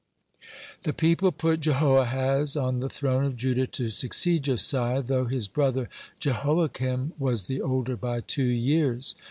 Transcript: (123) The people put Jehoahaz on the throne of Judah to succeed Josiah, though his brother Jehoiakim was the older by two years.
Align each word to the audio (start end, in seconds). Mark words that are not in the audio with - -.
(123) 0.81 0.89
The 0.91 0.95
people 0.97 1.31
put 1.31 1.59
Jehoahaz 1.59 2.57
on 2.57 2.79
the 2.79 2.89
throne 2.89 3.23
of 3.23 3.35
Judah 3.35 3.67
to 3.67 3.91
succeed 3.91 4.45
Josiah, 4.45 5.03
though 5.03 5.25
his 5.25 5.47
brother 5.47 5.89
Jehoiakim 6.17 7.13
was 7.19 7.43
the 7.43 7.61
older 7.61 7.95
by 7.95 8.21
two 8.21 8.41
years. 8.41 9.13